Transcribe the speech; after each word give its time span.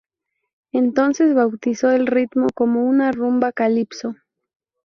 Entonces 0.71 1.35
bautizó 1.35 1.91
el 1.91 2.07
ritmo 2.07 2.47
como 2.55 2.83
una 2.83 3.11
"rumba 3.11 3.51
calipso". 3.51 4.15